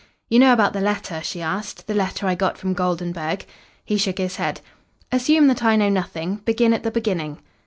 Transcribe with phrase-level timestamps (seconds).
[0.29, 1.85] "You know about the letter?" she asked.
[1.85, 3.45] "The letter I got from Goldenburg."
[3.85, 4.59] He shook his head.
[5.11, 6.37] "Assume that I know nothing.
[6.43, 7.37] Begin at the beginning."